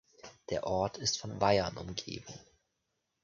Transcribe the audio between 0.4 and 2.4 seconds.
Der Ort ist von Weihern umgeben.